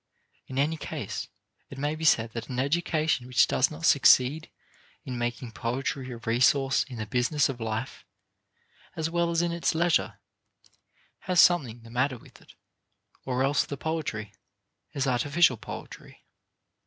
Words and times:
In 0.47 0.57
any 0.57 0.77
case, 0.77 1.27
it 1.69 1.77
may 1.77 1.93
be 1.93 2.05
said 2.05 2.31
that 2.31 2.49
an 2.49 2.57
education 2.57 3.27
which 3.27 3.45
does 3.45 3.69
not 3.69 3.85
succeed 3.85 4.49
in 5.05 5.15
making 5.15 5.51
poetry 5.51 6.09
a 6.09 6.17
resource 6.17 6.83
in 6.85 6.95
the 6.97 7.05
business 7.05 7.49
of 7.49 7.59
life 7.61 8.03
as 8.95 9.11
well 9.11 9.29
as 9.29 9.43
in 9.43 9.51
its 9.51 9.75
leisure, 9.75 10.17
has 11.29 11.39
something 11.39 11.81
the 11.83 11.91
matter 11.91 12.17
with 12.17 12.41
it 12.41 12.55
or 13.25 13.43
else 13.43 13.63
the 13.63 13.77
poetry 13.77 14.33
is 14.91 15.05
artificial 15.05 15.57
poetry. 15.57 16.25